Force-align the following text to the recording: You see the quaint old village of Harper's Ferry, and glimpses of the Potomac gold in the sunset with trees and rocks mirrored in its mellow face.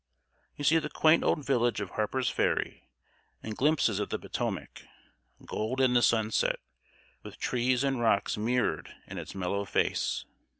You 0.55 0.63
see 0.63 0.79
the 0.79 0.89
quaint 0.89 1.23
old 1.23 1.45
village 1.45 1.79
of 1.79 1.91
Harper's 1.91 2.27
Ferry, 2.27 2.89
and 3.43 3.55
glimpses 3.55 3.99
of 3.99 4.09
the 4.09 4.17
Potomac 4.17 4.81
gold 5.45 5.79
in 5.79 5.93
the 5.93 6.01
sunset 6.01 6.59
with 7.21 7.37
trees 7.37 7.83
and 7.83 7.99
rocks 7.99 8.35
mirrored 8.35 8.95
in 9.05 9.19
its 9.19 9.35
mellow 9.35 9.63
face. 9.63 10.25